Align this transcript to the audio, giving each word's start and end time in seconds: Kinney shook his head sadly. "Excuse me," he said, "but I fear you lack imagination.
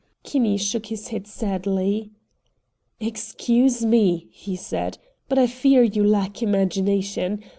Kinney 0.23 0.57
shook 0.57 0.87
his 0.87 1.09
head 1.09 1.27
sadly. 1.27 2.09
"Excuse 2.99 3.85
me," 3.85 4.29
he 4.31 4.55
said, 4.55 4.97
"but 5.29 5.37
I 5.37 5.45
fear 5.45 5.83
you 5.83 6.03
lack 6.03 6.41
imagination. 6.41 7.43